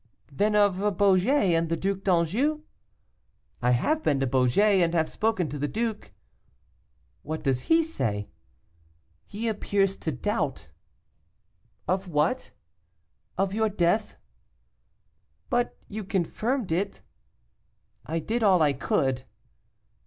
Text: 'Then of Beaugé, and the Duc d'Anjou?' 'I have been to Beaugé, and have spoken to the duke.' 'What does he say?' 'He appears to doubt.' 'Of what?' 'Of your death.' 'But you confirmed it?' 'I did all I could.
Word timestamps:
'Then 0.31 0.55
of 0.55 0.77
Beaugé, 0.77 1.55
and 1.55 1.69
the 1.69 1.77
Duc 1.77 2.01
d'Anjou?' 2.03 2.63
'I 3.61 3.69
have 3.69 4.01
been 4.01 4.19
to 4.19 4.25
Beaugé, 4.25 4.83
and 4.83 4.95
have 4.95 5.07
spoken 5.07 5.47
to 5.47 5.59
the 5.59 5.67
duke.' 5.67 6.11
'What 7.21 7.43
does 7.43 7.61
he 7.69 7.83
say?' 7.83 8.27
'He 9.27 9.47
appears 9.47 9.95
to 9.97 10.11
doubt.' 10.11 10.69
'Of 11.87 12.07
what?' 12.07 12.49
'Of 13.37 13.53
your 13.53 13.69
death.' 13.69 14.15
'But 15.51 15.77
you 15.87 16.03
confirmed 16.03 16.71
it?' 16.71 17.03
'I 18.07 18.19
did 18.21 18.41
all 18.41 18.63
I 18.63 18.73
could. 18.73 19.21